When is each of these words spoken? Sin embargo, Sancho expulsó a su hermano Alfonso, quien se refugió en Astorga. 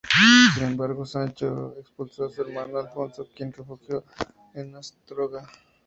Sin 0.55 0.63
embargo, 0.63 1.05
Sancho 1.05 1.75
expulsó 1.79 2.25
a 2.25 2.29
su 2.31 2.41
hermano 2.41 2.79
Alfonso, 2.79 3.27
quien 3.35 3.51
se 3.51 3.57
refugió 3.59 4.03
en 4.55 4.75
Astorga. 4.75 5.47